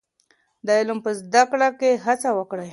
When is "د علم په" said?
0.65-1.11